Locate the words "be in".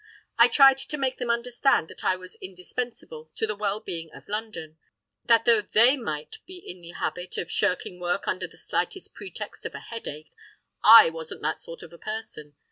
6.47-6.81